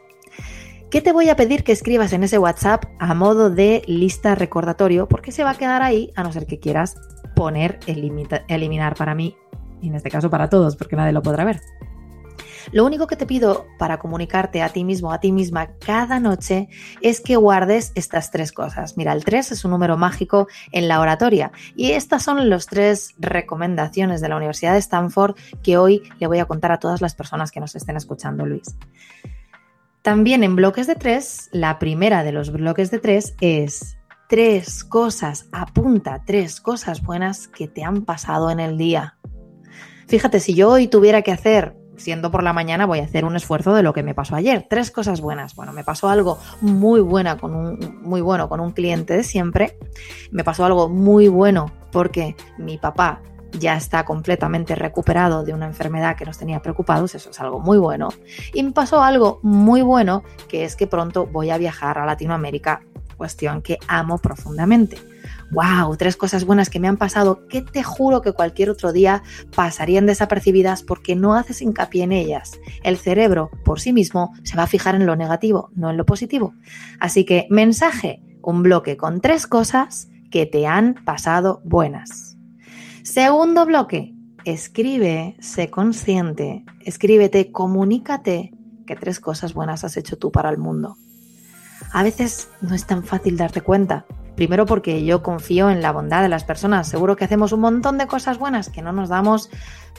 ¿Qué 0.89 1.01
te 1.01 1.12
voy 1.12 1.29
a 1.29 1.36
pedir 1.36 1.63
que 1.63 1.72
escribas 1.72 2.13
en 2.13 2.24
ese 2.24 2.38
WhatsApp 2.38 2.86
a 3.00 3.13
modo 3.13 3.50
de 3.50 3.82
lista 3.88 4.36
recordatorio? 4.36 5.08
Porque 5.10 5.32
se 5.32 5.44
va 5.44 5.50
a 5.50 5.58
quedar 5.58 5.82
ahí 5.82 6.12
a 6.15 6.24
no 6.24 6.32
ser 6.32 6.46
que 6.46 6.60
quieras 6.60 6.96
poner 7.36 7.79
eliminar 7.88 8.96
para 8.96 9.13
mí, 9.13 9.36
y 9.82 9.89
en 9.89 9.96
este 9.96 10.10
caso 10.10 10.29
para 10.29 10.50
todos, 10.50 10.75
porque 10.77 10.96
nadie 10.96 11.12
lo 11.12 11.22
podrá 11.22 11.44
ver. 11.44 11.60
Lo 12.72 12.86
único 12.86 13.07
que 13.07 13.15
te 13.15 13.25
pido 13.25 13.67
para 13.77 14.00
comunicarte 14.00 14.62
a 14.62 14.69
ti 14.69 14.84
mismo, 14.84 15.12
a 15.12 15.19
ti 15.19 15.31
misma 15.31 15.67
cada 15.79 16.19
noche 16.19 16.69
es 17.01 17.22
que 17.22 17.36
guardes 17.36 17.91
estas 17.95 18.31
tres 18.31 18.51
cosas. 18.51 18.98
Mira, 18.98 19.13
el 19.13 19.24
3 19.24 19.51
es 19.51 19.65
un 19.65 19.72
número 19.72 19.98
mágico 19.98 20.48
en 20.72 20.88
la 20.88 21.00
oratoria 21.00 21.51
y 21.75 21.91
estas 21.91 22.24
son 22.24 22.50
las 22.50 22.65
tres 22.65 23.13
recomendaciones 23.17 24.22
de 24.22 24.29
la 24.29 24.38
Universidad 24.38 24.74
de 24.74 24.79
Stanford 24.79 25.36
que 25.63 25.77
hoy 25.77 26.03
le 26.19 26.27
voy 26.27 26.39
a 26.39 26.45
contar 26.45 26.72
a 26.72 26.79
todas 26.79 27.01
las 27.01 27.15
personas 27.15 27.51
que 27.51 27.60
nos 27.60 27.75
estén 27.75 27.98
escuchando, 27.98 28.45
Luis. 28.45 28.75
También 30.01 30.43
en 30.43 30.55
bloques 30.55 30.86
de 30.86 30.95
tres, 30.95 31.50
la 31.51 31.79
primera 31.79 32.24
de 32.24 32.31
los 32.31 32.51
bloques 32.51 32.91
de 32.91 33.00
tres 33.00 33.36
es 33.41 33.98
tres 34.29 34.84
cosas, 34.84 35.48
apunta 35.51 36.24
tres 36.25 36.62
cosas 36.62 37.01
buenas 37.01 37.48
que 37.48 37.67
te 37.67 37.84
han 37.84 38.05
pasado 38.05 38.51
en 38.51 38.60
el 38.60 38.77
día. 38.77 39.17
Fíjate, 40.07 40.39
si 40.39 40.53
yo 40.53 40.69
hoy 40.69 40.88
tuviera 40.88 41.24
que 41.24 41.31
hacer 41.31 41.75
siendo 41.97 42.31
por 42.31 42.43
la 42.43 42.53
mañana, 42.53 42.85
voy 42.85 42.99
a 42.99 43.03
hacer 43.03 43.25
un 43.25 43.35
esfuerzo 43.35 43.73
de 43.73 43.83
lo 43.83 43.93
que 43.93 44.03
me 44.03 44.13
pasó 44.13 44.35
ayer. 44.35 44.65
Tres 44.69 44.91
cosas 44.91 45.21
buenas. 45.21 45.55
Bueno, 45.55 45.73
me 45.73 45.83
pasó 45.83 46.09
algo 46.09 46.37
muy 46.61 47.01
buena 47.01 47.37
con 47.37 47.55
un, 47.55 47.99
muy 48.01 48.21
bueno 48.21 48.49
con 48.49 48.59
un 48.59 48.71
cliente 48.71 49.15
de 49.15 49.23
siempre. 49.23 49.77
Me 50.31 50.43
pasó 50.43 50.65
algo 50.65 50.89
muy 50.89 51.27
bueno 51.27 51.71
porque 51.91 52.35
mi 52.57 52.77
papá 52.77 53.21
ya 53.59 53.77
está 53.77 54.03
completamente 54.03 54.75
recuperado 54.75 55.43
de 55.43 55.53
una 55.53 55.65
enfermedad 55.65 56.17
que 56.17 56.25
nos 56.25 56.37
tenía 56.37 56.61
preocupados, 56.61 57.15
eso 57.15 57.29
es 57.29 57.39
algo 57.39 57.59
muy 57.59 57.77
bueno. 57.77 58.09
Y 58.53 58.63
me 58.63 58.71
pasó 58.71 59.01
algo 59.01 59.39
muy 59.43 59.81
bueno, 59.81 60.23
que 60.49 60.65
es 60.65 60.75
que 60.75 60.87
pronto 60.87 61.25
voy 61.25 61.51
a 61.51 61.57
viajar 61.57 61.97
a 61.97 62.05
Latinoamérica, 62.05 62.81
cuestión 63.17 63.61
que 63.61 63.77
amo 63.87 64.17
profundamente 64.17 64.97
wow, 65.51 65.95
tres 65.97 66.17
cosas 66.17 66.45
buenas 66.45 66.69
que 66.69 66.79
me 66.79 66.87
han 66.87 66.97
pasado 66.97 67.47
que 67.47 67.61
te 67.61 67.83
juro 67.83 68.21
que 68.21 68.33
cualquier 68.33 68.69
otro 68.69 68.91
día 68.91 69.23
pasarían 69.55 70.05
desapercibidas 70.05 70.83
porque 70.83 71.15
no 71.15 71.35
haces 71.35 71.61
hincapié 71.61 72.03
en 72.03 72.11
ellas. 72.11 72.59
El 72.83 72.97
cerebro 72.97 73.51
por 73.63 73.79
sí 73.79 73.93
mismo 73.93 74.33
se 74.43 74.57
va 74.57 74.63
a 74.63 74.67
fijar 74.67 74.95
en 74.95 75.05
lo 75.05 75.15
negativo, 75.15 75.69
no 75.75 75.89
en 75.89 75.97
lo 75.97 76.05
positivo. 76.05 76.53
Así 76.99 77.25
que 77.25 77.47
mensaje, 77.49 78.21
un 78.41 78.63
bloque 78.63 78.97
con 78.97 79.21
tres 79.21 79.47
cosas 79.47 80.09
que 80.31 80.45
te 80.45 80.67
han 80.67 80.95
pasado 81.05 81.61
buenas. 81.63 82.37
Segundo 83.03 83.65
bloque, 83.65 84.13
escribe, 84.45 85.35
sé 85.39 85.69
consciente, 85.69 86.65
escríbete, 86.81 87.51
comunícate 87.51 88.51
que 88.85 88.95
tres 88.95 89.19
cosas 89.19 89.53
buenas 89.53 89.83
has 89.83 89.97
hecho 89.97 90.17
tú 90.17 90.31
para 90.31 90.49
el 90.49 90.57
mundo. 90.57 90.97
A 91.93 92.03
veces 92.03 92.49
no 92.61 92.75
es 92.75 92.85
tan 92.85 93.03
fácil 93.03 93.37
darte 93.37 93.61
cuenta, 93.61 94.05
Primero 94.35 94.65
porque 94.65 95.05
yo 95.05 95.23
confío 95.23 95.69
en 95.69 95.81
la 95.81 95.91
bondad 95.91 96.21
de 96.21 96.29
las 96.29 96.43
personas. 96.43 96.87
Seguro 96.87 97.15
que 97.15 97.25
hacemos 97.25 97.51
un 97.51 97.61
montón 97.61 97.97
de 97.97 98.07
cosas 98.07 98.37
buenas 98.37 98.69
que 98.69 98.81
no 98.81 98.91
nos 98.91 99.09
damos, 99.09 99.49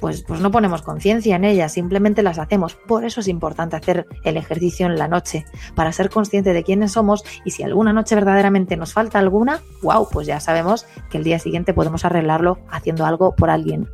pues, 0.01 0.23
pues 0.23 0.41
no 0.41 0.51
ponemos 0.51 0.83
conciencia 0.83 1.37
en 1.37 1.45
ellas, 1.45 1.73
simplemente 1.73 2.23
las 2.23 2.39
hacemos. 2.39 2.75
Por 2.75 3.05
eso 3.05 3.21
es 3.21 3.29
importante 3.29 3.77
hacer 3.77 4.07
el 4.25 4.37
ejercicio 4.37 4.87
en 4.87 4.97
la 4.97 5.09
noche, 5.09 5.47
para 5.75 5.93
ser 5.93 6.11
consciente 6.11 6.53
de 6.53 6.63
quiénes 6.63 6.93
somos 6.93 7.25
y 7.45 7.51
si 7.51 7.63
alguna 7.63 7.93
noche 7.93 8.15
verdaderamente 8.15 8.77
nos 8.77 8.93
falta 8.93 9.19
alguna, 9.19 9.61
wow, 9.83 10.09
pues 10.11 10.27
ya 10.27 10.41
sabemos 10.41 10.87
que 11.11 11.19
el 11.19 11.25
día 11.25 11.39
siguiente 11.39 11.73
podemos 11.75 12.05
arreglarlo 12.05 12.59
haciendo 12.71 13.07
algo 13.07 13.35
por 13.35 13.51
alguien. 13.51 13.89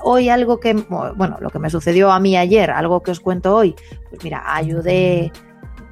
Hoy 0.00 0.28
algo 0.28 0.60
que, 0.60 0.74
bueno, 0.74 1.38
lo 1.40 1.50
que 1.50 1.58
me 1.58 1.70
sucedió 1.70 2.12
a 2.12 2.20
mí 2.20 2.36
ayer, 2.36 2.70
algo 2.70 3.02
que 3.02 3.10
os 3.10 3.20
cuento 3.20 3.56
hoy, 3.56 3.74
pues 4.10 4.22
mira, 4.22 4.42
ayudé, 4.46 5.32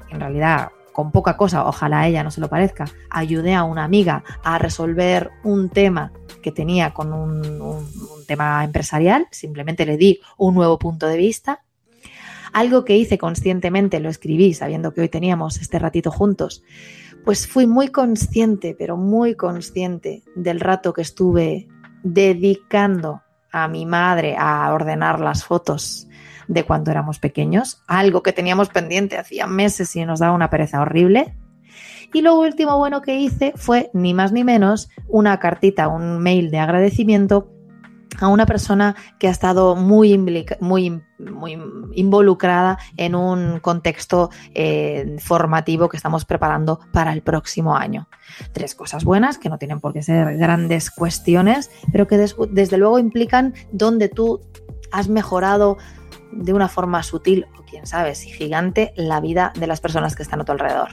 en 0.09 0.19
realidad 0.19 0.69
con 0.97 1.11
poca 1.11 1.37
cosa, 1.37 1.67
ojalá 1.67 2.07
ella 2.07 2.23
no 2.23 2.31
se 2.31 2.41
lo 2.41 2.49
parezca, 2.49 2.85
ayudé 3.11 3.53
a 3.53 3.65
una 3.65 3.83
amiga 3.83 4.23
a 4.43 4.57
resolver 4.57 5.29
un 5.43 5.69
tema 5.69 6.11
que 6.41 6.51
tenía 6.51 6.91
con 6.91 7.13
un, 7.13 7.85
tema 8.25 8.63
empresarial, 8.63 9.27
simplemente 9.29 9.85
le 9.85 9.95
di 9.95 10.19
un 10.37 10.55
nuevo 10.55 10.79
punto 10.79 11.05
de 11.05 11.17
vista. 11.17 11.63
Algo 12.51 12.83
que 12.83 12.97
hice 12.97 13.19
conscientemente, 13.19 13.99
lo 13.99 14.09
escribí 14.09 14.55
sabiendo 14.55 14.91
que 14.91 15.01
hoy 15.01 15.09
teníamos 15.09 15.61
este 15.61 15.77
ratito 15.77 16.09
juntos, 16.09 16.63
pues 17.23 17.45
fui 17.45 17.67
muy 17.67 17.89
consciente, 17.89 18.75
pero 18.75 18.97
muy 18.97 19.35
consciente 19.35 20.23
del 20.35 20.59
rato 20.59 20.93
que 20.93 21.03
estuve 21.03 21.67
dedicando 22.01 23.21
a 23.51 23.67
mi 23.67 23.85
madre 23.85 24.35
a 24.35 24.73
ordenar 24.73 25.19
las 25.19 25.43
fotos 25.43 26.06
de 26.47 26.63
cuando 26.63 26.91
éramos 26.91 27.19
pequeños, 27.19 27.83
algo 27.87 28.23
que 28.23 28.33
teníamos 28.33 28.69
pendiente 28.69 29.17
hacía 29.17 29.47
meses 29.47 29.95
y 29.95 30.05
nos 30.05 30.19
daba 30.19 30.33
una 30.33 30.49
pereza 30.49 30.81
horrible. 30.81 31.35
Y 32.13 32.21
lo 32.21 32.39
último 32.39 32.77
bueno 32.77 33.01
que 33.01 33.19
hice 33.19 33.53
fue, 33.55 33.89
ni 33.93 34.13
más 34.13 34.31
ni 34.31 34.43
menos, 34.43 34.89
una 35.07 35.39
cartita, 35.39 35.87
un 35.87 36.19
mail 36.19 36.51
de 36.51 36.59
agradecimiento 36.59 37.51
a 38.19 38.27
una 38.27 38.45
persona 38.45 38.95
que 39.19 39.27
ha 39.27 39.31
estado 39.31 39.75
muy, 39.75 40.13
involucrada 41.93 42.77
en 42.95 43.15
un 43.15 43.59
contexto 43.59 44.29
eh, 44.53 45.17
formativo 45.19 45.89
que 45.89 45.97
estamos 45.97 46.25
preparando 46.25 46.79
para 46.91 47.13
el 47.13 47.21
próximo 47.21 47.75
año. 47.75 48.07
Tres 48.53 48.75
cosas 48.75 49.03
buenas 49.03 49.37
que 49.37 49.49
no 49.49 49.57
tienen 49.57 49.79
por 49.79 49.93
qué 49.93 50.01
ser 50.01 50.37
grandes 50.37 50.91
cuestiones, 50.91 51.69
pero 51.91 52.07
que 52.07 52.17
desde 52.17 52.77
luego 52.77 52.99
implican 52.99 53.53
donde 53.71 54.09
tú 54.09 54.41
has 54.91 55.09
mejorado 55.09 55.77
de 56.31 56.53
una 56.53 56.67
forma 56.67 57.03
sutil 57.03 57.45
o 57.57 57.63
quién 57.63 57.85
sabe 57.85 58.15
si 58.15 58.29
gigante 58.29 58.93
la 58.95 59.19
vida 59.19 59.53
de 59.59 59.67
las 59.67 59.81
personas 59.81 60.15
que 60.15 60.23
están 60.23 60.41
a 60.41 60.45
tu 60.45 60.51
alrededor. 60.51 60.89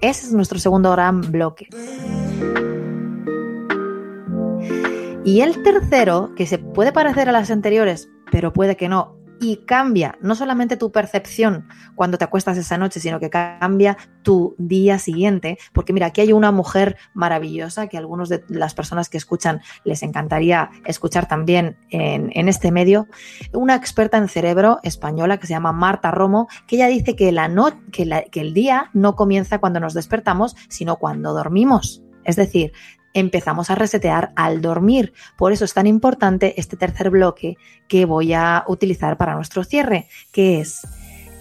Ese 0.00 0.26
es 0.26 0.32
nuestro 0.32 0.58
segundo 0.58 0.90
gran 0.92 1.20
bloque. 1.20 1.68
Y 5.24 5.40
el 5.40 5.62
tercero, 5.62 6.32
que 6.34 6.46
se 6.46 6.58
puede 6.58 6.92
parecer 6.92 7.28
a 7.28 7.32
las 7.32 7.50
anteriores, 7.50 8.10
pero 8.30 8.52
puede 8.52 8.76
que 8.76 8.88
no, 8.88 9.16
y 9.42 9.56
cambia 9.66 10.16
no 10.20 10.36
solamente 10.36 10.76
tu 10.76 10.92
percepción 10.92 11.66
cuando 11.96 12.16
te 12.16 12.24
acuestas 12.24 12.56
esa 12.56 12.78
noche, 12.78 13.00
sino 13.00 13.18
que 13.18 13.28
cambia 13.28 13.98
tu 14.22 14.54
día 14.56 14.98
siguiente. 14.98 15.58
Porque 15.72 15.92
mira, 15.92 16.06
aquí 16.06 16.20
hay 16.20 16.32
una 16.32 16.52
mujer 16.52 16.96
maravillosa 17.12 17.88
que 17.88 17.96
a 17.96 18.00
algunos 18.00 18.28
de 18.28 18.44
las 18.48 18.74
personas 18.74 19.08
que 19.08 19.18
escuchan 19.18 19.60
les 19.84 20.02
encantaría 20.04 20.70
escuchar 20.86 21.26
también 21.26 21.76
en, 21.90 22.48
este 22.48 22.70
medio, 22.70 23.08
una 23.52 23.74
experta 23.74 24.16
en 24.16 24.28
cerebro 24.28 24.78
española 24.84 25.38
que 25.38 25.48
se 25.48 25.54
llama 25.54 25.72
Marta 25.72 26.12
Romo, 26.12 26.48
que 26.68 26.76
ella 26.76 26.86
dice 26.86 27.16
que, 27.16 27.32
la 27.32 27.50
que, 27.90 28.28
que 28.30 28.40
el 28.40 28.54
día 28.54 28.90
no 28.92 29.16
comienza 29.16 29.58
cuando 29.58 29.80
nos 29.80 29.94
despertamos, 29.94 30.54
sino 30.68 30.96
cuando 30.96 31.34
dormimos. 31.34 32.02
Es 32.24 32.36
decir, 32.36 32.72
empezamos 33.14 33.70
a 33.70 33.74
resetear 33.74 34.32
al 34.36 34.60
dormir. 34.60 35.12
Por 35.36 35.52
eso 35.52 35.64
es 35.64 35.74
tan 35.74 35.86
importante 35.86 36.54
este 36.60 36.76
tercer 36.76 37.10
bloque 37.10 37.56
que 37.88 38.04
voy 38.04 38.32
a 38.32 38.64
utilizar 38.66 39.16
para 39.16 39.34
nuestro 39.34 39.64
cierre, 39.64 40.08
que 40.32 40.60
es 40.60 40.86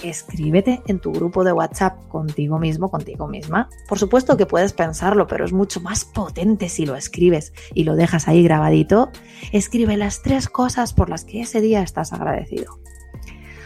escríbete 0.04 0.82
en 0.88 1.00
tu 1.00 1.12
grupo 1.12 1.44
de 1.44 1.54
WhatsApp 1.54 2.08
contigo 2.08 2.60
mismo, 2.60 2.90
contigo 2.90 3.28
misma. 3.28 3.70
Por 3.88 4.00
supuesto 4.00 4.38
que 4.38 4.46
puedes 4.46 4.74
pensarlo, 4.74 5.28
pero 5.28 5.46
es 5.46 5.54
mucho 5.54 5.82
más 5.82 6.06
potente 6.06 6.70
si 6.70 6.86
lo 6.86 6.96
escribes 6.96 7.54
y 7.74 7.84
lo 7.84 7.96
dejas 7.96 8.28
ahí 8.28 8.44
grabadito. 8.44 9.12
Escribe 9.52 9.98
las 9.98 10.22
tres 10.22 10.50
cosas 10.50 10.94
por 10.94 11.10
las 11.10 11.26
que 11.26 11.42
ese 11.42 11.62
día 11.62 11.82
estás 11.82 12.14
agradecido. 12.14 12.80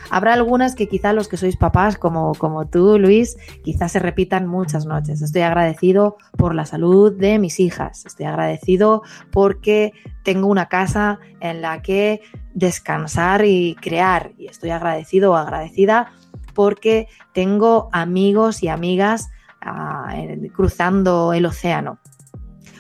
Habrá 0.10 0.34
algunas 0.34 0.76
que 0.76 0.88
quizá 0.88 1.14
los 1.14 1.28
que 1.28 1.38
sois 1.38 1.58
papás, 1.58 1.98
como, 1.98 2.34
como 2.36 2.68
tú, 2.68 3.00
Luis, 3.00 3.38
quizás 3.64 3.92
se 3.92 4.00
repitan 4.00 4.48
muchas 4.48 4.86
noches. 4.86 5.22
Estoy 5.22 5.42
agradecido 5.42 6.18
por 6.38 6.54
la 6.56 6.66
salud 6.66 7.14
de 7.14 7.40
mis 7.40 7.60
hijas. 7.60 8.06
Estoy 8.06 8.26
agradecido 8.26 9.04
porque 9.32 9.94
tengo 10.24 10.48
una 10.48 10.68
casa 10.68 11.20
en 11.40 11.62
la 11.62 11.82
que 11.82 12.22
descansar 12.54 13.46
y 13.46 13.76
crear. 13.76 14.32
Y 14.38 14.48
estoy 14.48 14.72
agradecido 14.72 15.32
o 15.32 15.36
agradecida 15.36 16.12
porque 16.54 17.08
tengo 17.34 17.90
amigos 17.92 18.64
y 18.64 18.70
amigas 18.70 19.30
ah, 19.62 20.16
cruzando 20.54 21.34
el 21.34 21.46
océano 21.46 22.00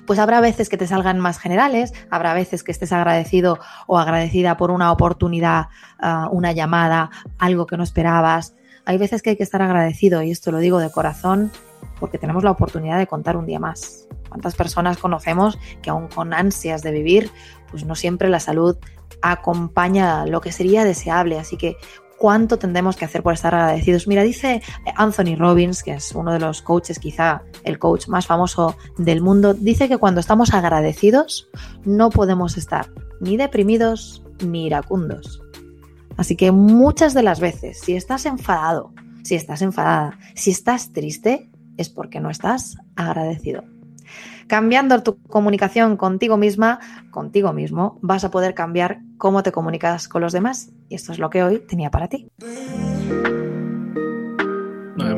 pues 0.05 0.19
habrá 0.19 0.41
veces 0.41 0.69
que 0.69 0.77
te 0.77 0.87
salgan 0.87 1.19
más 1.19 1.39
generales, 1.39 1.93
habrá 2.09 2.33
veces 2.33 2.63
que 2.63 2.71
estés 2.71 2.91
agradecido 2.91 3.59
o 3.87 3.97
agradecida 3.97 4.57
por 4.57 4.71
una 4.71 4.91
oportunidad, 4.91 5.67
ah, 5.99 6.29
una 6.31 6.51
llamada, 6.51 7.09
algo 7.37 7.65
que 7.65 7.77
no 7.77 7.83
esperabas. 7.83 8.55
Hay 8.85 8.97
veces 8.97 9.21
que 9.21 9.31
hay 9.31 9.35
que 9.35 9.43
estar 9.43 9.61
agradecido 9.61 10.21
y 10.21 10.31
esto 10.31 10.51
lo 10.51 10.59
digo 10.59 10.79
de 10.79 10.91
corazón 10.91 11.51
porque 11.99 12.17
tenemos 12.17 12.43
la 12.43 12.51
oportunidad 12.51 12.97
de 12.97 13.07
contar 13.07 13.37
un 13.37 13.45
día 13.45 13.59
más. 13.59 14.07
¿Cuántas 14.29 14.55
personas 14.55 14.97
conocemos 14.97 15.57
que 15.81 15.89
aún 15.89 16.07
con 16.07 16.33
ansias 16.33 16.81
de 16.81 16.91
vivir, 16.91 17.31
pues 17.71 17.85
no 17.85 17.95
siempre 17.95 18.29
la 18.29 18.39
salud 18.39 18.77
acompaña 19.21 20.25
lo 20.25 20.41
que 20.41 20.51
sería 20.51 20.83
deseable? 20.83 21.39
Así 21.39 21.57
que 21.57 21.77
cuánto 22.17 22.57
tendremos 22.57 22.95
que 22.95 23.05
hacer 23.05 23.23
por 23.23 23.33
estar 23.33 23.53
agradecidos. 23.53 24.07
Mira, 24.07 24.23
dice 24.23 24.61
Anthony 24.95 25.35
Robbins, 25.37 25.83
que 25.83 25.93
es 25.93 26.13
uno 26.13 26.31
de 26.31 26.39
los 26.39 26.61
coaches, 26.61 26.99
quizá 26.99 27.43
el 27.63 27.79
coach 27.79 28.07
más 28.07 28.25
famoso 28.25 28.75
del 28.97 29.21
mundo, 29.21 29.53
dice 29.53 29.87
que 29.87 29.97
cuando 29.97 30.19
estamos 30.19 30.53
agradecidos 30.53 31.49
no 31.83 32.09
podemos 32.09 32.57
estar 32.57 32.89
ni 33.19 33.37
deprimidos 33.37 34.23
ni 34.45 34.67
iracundos. 34.67 35.41
Así 36.17 36.35
que 36.35 36.51
muchas 36.51 37.13
de 37.13 37.23
las 37.23 37.39
veces, 37.39 37.79
si 37.81 37.95
estás 37.95 38.25
enfadado, 38.25 38.93
si 39.23 39.35
estás 39.35 39.61
enfadada, 39.61 40.17
si 40.35 40.51
estás 40.51 40.91
triste, 40.91 41.49
es 41.77 41.89
porque 41.89 42.19
no 42.19 42.29
estás 42.29 42.77
agradecido. 42.95 43.63
Cambiando 44.47 45.03
tu 45.03 45.21
comunicación 45.23 45.97
contigo 45.97 46.37
misma, 46.37 46.79
contigo 47.11 47.53
mismo, 47.53 47.99
vas 48.01 48.23
a 48.23 48.31
poder 48.31 48.53
cambiar 48.53 48.99
cómo 49.17 49.43
te 49.43 49.51
comunicas 49.51 50.07
con 50.07 50.21
los 50.21 50.33
demás. 50.33 50.71
Y 50.89 50.95
esto 50.95 51.11
es 51.11 51.19
lo 51.19 51.29
que 51.29 51.43
hoy 51.43 51.59
tenía 51.59 51.91
para 51.91 52.07
ti. 52.07 52.29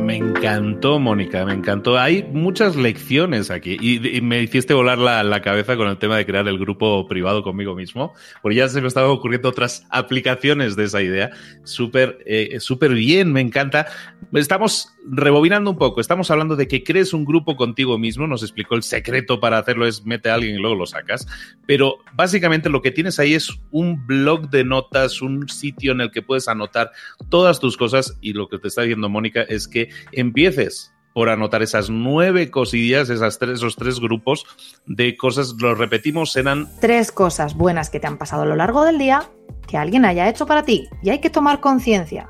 Me 0.08 0.15
encantó, 0.15 1.00
Mónica, 1.00 1.43
me 1.43 1.52
encantó. 1.52 2.00
Hay 2.00 2.24
muchas 2.24 2.78
lecciones 2.78 3.52
aquí 3.52 3.76
y, 3.82 4.22
me 4.22 4.41
hiciste 4.41 4.74
volar 4.74 4.98
la, 4.98 5.41
cabeza 5.41 5.76
con 5.76 5.89
el 5.89 5.98
tema 5.98 6.15
de 6.15 6.26
crear 6.26 6.48
el 6.48 6.58
grupo 6.58 7.06
privado 7.10 7.43
conmigo 7.43 7.76
mismo, 7.76 8.13
porque 8.41 8.56
ya 8.56 8.70
se 8.70 8.80
me 8.80 8.88
estaban 8.88 9.10
ocurriendo 9.10 9.50
otras 9.50 9.86
aplicaciones 9.89 10.78
de 10.78 10.86
esa 10.86 11.02
idea. 11.02 11.32
Súper, 11.65 12.20
eh, 12.26 12.58
súper 12.62 12.93
bien, 12.93 13.34
me 13.34 13.41
encanta. 13.41 13.88
Estamos 14.32 14.98
rebobinando 15.10 15.72
un 15.72 15.78
poco, 15.78 16.02
estamos 16.02 16.30
hablando 16.32 16.56
de 16.56 16.67
que 16.67 16.84
crees 16.84 17.13
un 17.13 17.24
grupo 17.24 17.56
contigo 17.56 17.98
mismo, 17.98 18.28
nos 18.28 18.43
explicó 18.43 18.76
el 18.76 18.84
secreto 18.84 19.39
para 19.39 19.58
hacerlo 19.58 19.88
es 19.88 20.06
mete 20.06 20.30
a 20.30 20.36
alguien 20.36 20.56
y 20.56 20.58
luego 20.58 20.76
lo 20.76 20.86
sacas, 20.86 21.28
pero 21.65 22.00
básicamente 22.13 22.70
lo 22.70 22.82
que 22.82 22.91
tienes 22.91 23.20
ahí 23.20 23.34
es 23.34 23.50
un 23.72 24.06
blog 24.06 24.50
de 24.50 24.63
notas, 24.63 25.22
un 25.22 25.48
sitio 25.48 25.93
en 25.93 26.02
el 26.02 26.12
que 26.12 26.22
puedes 26.22 26.48
anotar 26.48 26.91
todas 27.30 27.60
tus 27.60 27.78
cosas 27.78 28.17
y 28.22 28.34
lo 28.34 28.50
que 28.50 28.60
te 28.60 28.67
está 28.67 28.82
diciendo 28.82 29.10
Mónica 29.10 29.41
es 29.41 29.67
que 29.67 29.89
empieces 30.12 30.93
por 31.13 31.29
anotar 31.29 31.63
esas 31.63 31.89
nueve 31.89 32.51
cosillas, 32.51 33.10
esas 33.10 33.39
tres, 33.39 33.57
esos 33.57 33.75
tres 33.75 33.99
grupos 33.99 34.45
de 34.86 35.17
cosas, 35.17 35.55
lo 35.60 35.73
repetimos, 35.73 36.36
eran... 36.36 36.69
Tres 36.79 37.12
cosas 37.12 37.55
buenas 37.55 37.89
que 37.89 37.99
te 37.99 38.05
han 38.05 38.19
pasado 38.19 38.43
a 38.43 38.45
lo 38.45 38.55
largo 38.55 38.86
del 38.86 38.99
día 38.99 39.27
que 39.67 39.77
alguien 39.77 40.05
haya 40.05 40.29
hecho 40.29 40.45
para 40.45 40.63
ti 40.63 40.88
y 41.01 41.10
hay 41.10 41.19
que 41.19 41.31
tomar 41.31 41.60
conciencia. 41.60 42.29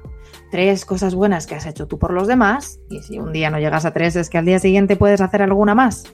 Tres 0.52 0.86
cosas 0.86 1.14
buenas 1.16 1.46
que 1.46 1.56
has 1.56 1.66
hecho 1.66 1.88
tú 1.88 2.00
por 2.00 2.14
los 2.14 2.28
demás, 2.28 2.80
y 2.90 3.02
si 3.02 3.20
un 3.20 3.34
día 3.34 3.50
no 3.50 3.60
llegas 3.60 3.84
a 3.84 3.92
tres 3.92 4.16
es 4.16 4.30
que 4.30 4.38
al 4.38 4.46
día 4.46 4.60
siguiente 4.60 4.96
puedes 4.96 5.20
hacer 5.20 5.42
alguna 5.42 5.76
más, 5.76 6.06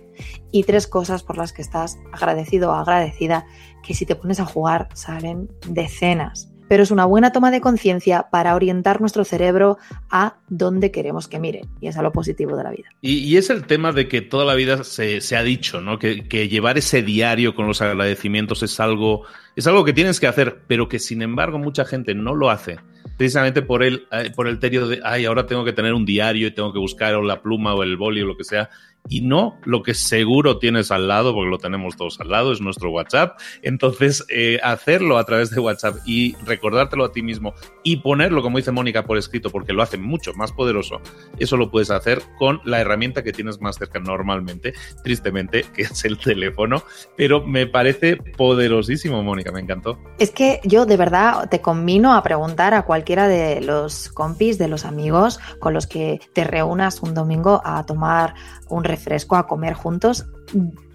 y 0.51 0.63
tres 0.63 0.87
cosas 0.87 1.21
por 1.21 1.37
las 1.37 1.53
que 1.53 1.61
estás 1.61 1.99
agradecido 2.11 2.71
o 2.71 2.73
agradecida, 2.73 3.45
que 3.83 3.93
si 3.93 4.07
te 4.07 4.15
pones 4.15 4.39
a 4.39 4.45
jugar 4.45 4.89
salen 4.95 5.51
decenas. 5.67 6.52
Pero 6.73 6.81
es 6.81 6.89
una 6.89 7.05
buena 7.05 7.31
toma 7.31 7.51
de 7.51 7.61
conciencia 7.61 8.29
para 8.31 8.55
orientar 8.55 8.99
nuestro 8.99 9.23
cerebro 9.23 9.77
a 10.09 10.37
dónde 10.49 10.89
queremos 10.89 11.27
que 11.27 11.39
mire, 11.39 11.67
y 11.79 11.87
es 11.87 11.97
a 11.97 12.01
lo 12.01 12.11
positivo 12.11 12.57
de 12.57 12.63
la 12.63 12.71
vida. 12.71 12.89
Y, 12.99 13.37
es 13.37 13.51
el 13.51 13.67
tema 13.67 13.91
de 13.91 14.07
que 14.07 14.21
toda 14.21 14.43
la 14.43 14.55
vida 14.55 14.83
se, 14.83 15.19
ha 15.37 15.43
dicho, 15.43 15.81
¿no? 15.81 15.99
Que, 15.99 16.27
que 16.27 16.49
llevar 16.49 16.79
ese 16.79 17.03
diario 17.03 17.53
con 17.53 17.67
los 17.67 17.83
agradecimientos 17.83 18.63
es 18.63 18.79
algo, 18.79 19.21
es 19.55 19.67
algo 19.67 19.85
que 19.85 19.93
tienes 19.93 20.19
que 20.19 20.25
hacer, 20.25 20.63
pero 20.65 20.89
que 20.89 20.97
sin 20.97 21.21
embargo 21.21 21.59
mucha 21.59 21.85
gente 21.85 22.15
no 22.15 22.33
lo 22.33 22.49
hace 22.49 22.79
precisamente 23.17 23.61
por 23.61 23.83
el, 23.83 24.07
eh, 24.11 24.31
por 24.35 24.47
el 24.47 24.57
terio 24.57 24.87
de, 24.87 24.99
ay, 25.03 25.25
ahora 25.25 25.45
tengo 25.45 25.63
que 25.63 25.73
tener 25.73 25.93
un 25.93 26.05
diario 26.05 26.47
y 26.47 26.51
tengo 26.51 26.73
que 26.73 26.79
buscar 26.79 27.13
o 27.13 27.21
la 27.21 27.41
pluma 27.41 27.75
o 27.75 27.83
el 27.83 27.97
boli 27.97 28.21
o 28.21 28.25
lo 28.25 28.35
que 28.35 28.43
sea 28.43 28.71
y 29.09 29.21
no 29.21 29.57
lo 29.63 29.83
que 29.83 29.93
seguro 29.93 30.59
tienes 30.59 30.91
al 30.91 31.07
lado, 31.07 31.33
porque 31.33 31.49
lo 31.49 31.57
tenemos 31.57 31.97
todos 31.97 32.19
al 32.19 32.29
lado, 32.29 32.51
es 32.51 32.61
nuestro 32.61 32.91
WhatsApp. 32.91 33.39
Entonces, 33.61 34.25
eh, 34.29 34.59
hacerlo 34.63 35.17
a 35.17 35.25
través 35.25 35.49
de 35.49 35.59
WhatsApp 35.59 35.97
y 36.05 36.35
recordártelo 36.45 37.05
a 37.05 37.11
ti 37.11 37.21
mismo 37.21 37.53
y 37.83 37.97
ponerlo, 37.97 38.41
como 38.41 38.57
dice 38.57 38.71
Mónica, 38.71 39.03
por 39.03 39.17
escrito, 39.17 39.49
porque 39.49 39.73
lo 39.73 39.83
hace 39.83 39.97
mucho 39.97 40.33
más 40.33 40.51
poderoso, 40.51 41.01
eso 41.37 41.57
lo 41.57 41.69
puedes 41.69 41.91
hacer 41.91 42.21
con 42.37 42.61
la 42.63 42.79
herramienta 42.79 43.23
que 43.23 43.33
tienes 43.33 43.61
más 43.61 43.77
cerca 43.77 43.99
normalmente, 43.99 44.73
tristemente, 45.03 45.65
que 45.73 45.83
es 45.83 46.05
el 46.05 46.17
teléfono. 46.17 46.83
Pero 47.17 47.45
me 47.45 47.67
parece 47.67 48.15
poderosísimo, 48.15 49.21
Mónica, 49.23 49.51
me 49.51 49.59
encantó. 49.59 49.99
Es 50.19 50.31
que 50.31 50.59
yo 50.63 50.85
de 50.85 50.97
verdad 50.97 51.49
te 51.49 51.61
combino 51.61 52.13
a 52.13 52.23
preguntar 52.23 52.73
a 52.73 52.83
cualquiera 52.83 53.27
de 53.27 53.61
los 53.61 54.09
compis, 54.09 54.57
de 54.57 54.67
los 54.67 54.85
amigos 54.85 55.39
con 55.59 55.73
los 55.73 55.87
que 55.87 56.19
te 56.33 56.43
reúnas 56.43 57.01
un 57.01 57.13
domingo 57.13 57.61
a 57.65 57.85
tomar 57.85 58.35
un 58.69 58.83
refresco, 58.93 59.35
a 59.35 59.47
comer 59.47 59.73
juntos, 59.73 60.25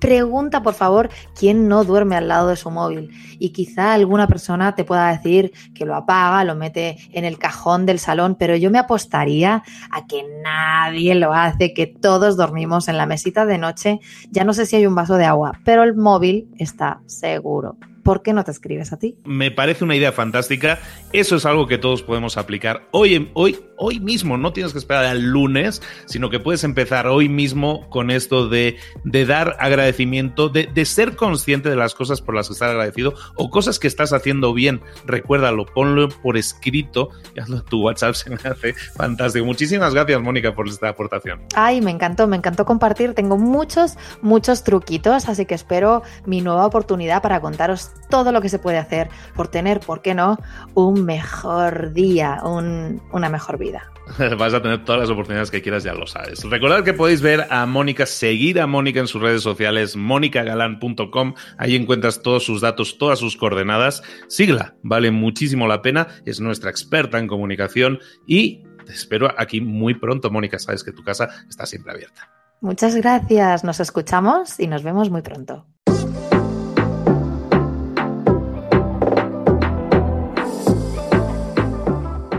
pregunta 0.01 0.63
por 0.63 0.75
favor 0.75 1.11
quién 1.39 1.69
no 1.69 1.85
duerme 1.85 2.17
al 2.17 2.29
lado 2.29 2.49
de 2.49 2.57
su 2.57 2.71
móvil. 2.71 3.11
Y 3.39 3.51
quizá 3.51 3.95
alguna 3.95 4.27
persona 4.27 4.75
te 4.75 4.85
pueda 4.85 5.11
decir 5.11 5.53
que 5.75 5.85
lo 5.85 5.95
apaga, 5.95 6.45
lo 6.45 6.55
mete 6.55 6.99
en 7.13 7.25
el 7.25 7.39
cajón 7.39 7.87
del 7.87 7.99
salón, 7.99 8.37
pero 8.39 8.57
yo 8.57 8.71
me 8.71 8.79
apostaría 8.79 9.63
a 9.91 10.07
que 10.07 10.25
nadie 10.43 11.15
lo 11.15 11.33
hace, 11.33 11.75
que 11.75 11.87
todos 11.87 12.37
dormimos 12.37 12.89
en 12.89 12.97
la 12.97 13.07
mesita 13.07 13.47
de 13.47 13.59
noche. 13.59 14.01
Ya 14.31 14.45
no 14.45 14.53
sé 14.53 14.67
si 14.67 14.77
hay 14.77 14.87
un 14.87 14.95
vaso 14.95 15.17
de 15.17 15.25
agua, 15.25 15.59
pero 15.65 15.83
el 15.83 15.95
móvil 15.95 16.49
está 16.59 17.01
seguro. 17.07 17.77
¿por 18.09 18.23
qué 18.23 18.33
no 18.33 18.43
te 18.43 18.53
escribes 18.53 18.91
a 18.95 18.99
ti? 18.99 19.19
Me 19.27 19.51
parece 19.51 19.85
una 19.85 19.95
idea 19.95 20.13
fantástica. 20.13 20.79
Eso 21.13 21.37
es 21.37 21.45
algo 21.45 21.67
que 21.67 21.77
todos 21.77 22.01
podemos 22.01 22.39
aplicar 22.39 22.89
hoy, 22.91 23.31
hoy, 23.35 23.59
hoy 23.77 24.01
mismo. 24.01 24.39
No 24.39 24.55
tienes 24.55 24.73
que 24.73 24.79
esperar 24.79 25.05
al 25.05 25.25
lunes, 25.25 25.83
sino 26.07 26.31
que 26.31 26.41
puedes 26.41 26.65
empezar 26.65 27.07
hoy 27.07 27.29
mismo 27.29 27.87
con 27.91 28.11
esto 28.11 28.49
de, 28.49 28.79
de 29.05 29.27
dar 29.27 29.48
agradecimiento, 29.59 30.49
de, 30.49 30.67
de, 30.67 30.85
ser 30.85 31.17
consciente 31.17 31.69
de 31.69 31.77
las 31.77 31.95
cosas 31.95 32.21
por 32.21 32.35
las 32.35 32.49
que 32.49 32.55
estás 32.55 32.71
agradecido 32.71 33.15
o 33.35 33.51
cosas 33.51 33.79
que 33.79 33.89
estás 33.89 34.13
haciendo 34.13 34.53
bien. 34.53 34.81
Recuérdalo, 35.07 35.67
ponlo 35.67 36.09
por 36.09 36.37
escrito 36.37 37.11
y 37.35 37.61
tu 37.69 37.83
WhatsApp. 37.83 38.15
Se 38.15 38.31
me 38.31 38.37
hace 38.37 38.75
fantástico. 38.75 39.45
Muchísimas 39.45 39.95
gracias, 39.95 40.21
Mónica, 40.21 40.55
por 40.55 40.69
esta 40.69 40.89
aportación. 40.89 41.41
Ay, 41.55 41.81
me 41.81 41.91
encantó, 41.91 42.27
me 42.27 42.37
encantó 42.37 42.65
compartir. 42.65 43.15
Tengo 43.15 43.37
muchos, 43.37 43.97
muchos 44.23 44.65
truquitos, 44.65 45.29
así 45.29 45.47
que 45.47 45.55
espero 45.55 46.03
mi 46.27 46.41
nueva 46.41 46.67
oportunidad 46.67 47.23
para 47.23 47.41
contaros 47.41 47.91
todo 48.11 48.33
lo 48.33 48.41
que 48.41 48.49
se 48.49 48.59
puede 48.59 48.79
hacer 48.79 49.09
por 49.35 49.49
tener, 49.49 49.81
¿por 49.81 50.03
qué 50.03 50.15
no?, 50.15 50.39
un 50.75 51.05
mejor 51.05 51.93
día, 51.93 52.41
un, 52.45 53.03
una 53.13 53.29
mejor 53.29 53.59
vida. 53.59 53.93
Vas 54.39 54.55
a 54.55 54.63
tener 54.63 54.85
todas 54.85 55.03
las 55.03 55.11
oportunidades 55.11 55.51
que 55.51 55.63
quieras, 55.63 55.85
ya 55.85 55.95
lo 55.95 56.07
sabes. 56.07 56.43
Recordad 56.45 56.85
que 56.85 56.93
podéis 56.93 57.21
ver 57.21 57.47
a 57.51 57.67
Mónica, 57.67 58.07
seguir 58.07 58.61
a 58.61 58.67
Mónica 58.67 59.01
en 59.01 59.07
sus 59.07 59.21
redes 59.21 59.43
sociales, 59.43 59.97
monicagalan.com. 59.97 61.35
Ahí 61.57 61.77
encuentras 61.77 62.23
todos 62.23 62.45
sus 62.45 62.61
datos, 62.61 62.99
todas 62.99 63.19
sus 63.19 63.37
coordenadas. 63.37 64.03
Sigla, 64.29 64.77
vale 64.83 65.11
muchísimo 65.11 65.67
la 65.67 65.83
pena. 65.83 66.09
Es 66.25 66.41
nuestra 66.41 66.71
experta 66.71 67.19
en 67.19 67.27
comunicación 67.27 67.99
y 68.27 68.63
te 68.87 68.93
espero 68.93 69.33
aquí 69.37 69.61
muy 69.61 69.95
pronto, 69.95 70.31
Mónica. 70.31 70.59
Sabes 70.59 70.83
que 70.83 70.93
tu 70.93 71.03
casa 71.03 71.29
está 71.49 71.67
siempre 71.67 71.93
abierta. 71.93 72.31
Muchas 72.61 72.97
gracias. 72.97 73.63
Nos 73.65 73.81
escuchamos 73.81 74.59
y 74.59 74.67
nos 74.67 74.83
vemos 74.83 75.11
muy 75.11 75.23
pronto. 75.23 75.67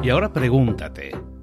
Y 0.01 0.09
ahora 0.11 0.33
pregúntate, 0.33 1.11